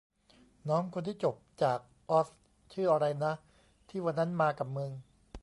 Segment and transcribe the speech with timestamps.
[0.69, 2.27] น้องคนที่จบจากออส
[2.73, 3.33] ชื่ออะไรนะ
[3.89, 4.91] ที่วันนั้นมากับมึง